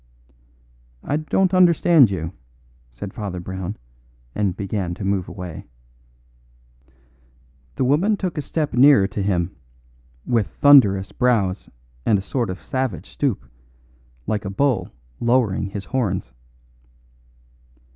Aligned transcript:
"I 1.03 1.17
don't 1.17 1.53
understand 1.53 2.09
you," 2.09 2.33
said 2.89 3.13
Father 3.13 3.39
Brown, 3.39 3.77
and 4.33 4.57
began 4.57 4.95
to 4.95 5.05
move 5.05 5.29
away. 5.29 5.65
The 7.75 7.85
woman 7.85 8.17
took 8.17 8.35
a 8.35 8.41
step 8.41 8.73
nearer 8.73 9.05
to 9.07 9.21
him, 9.21 9.55
with 10.25 10.47
thunderous 10.47 11.11
brows 11.11 11.69
and 12.03 12.17
a 12.17 12.21
sort 12.23 12.49
of 12.49 12.63
savage 12.63 13.11
stoop, 13.11 13.45
like 14.25 14.43
a 14.43 14.49
bull 14.49 14.89
lowering 15.19 15.67
his 15.67 15.85
horns. 15.85 16.31